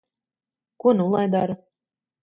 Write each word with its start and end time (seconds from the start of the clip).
Ko 0.79 0.87
nu 0.97 1.05
lai 1.13 1.27
dara? 1.33 1.55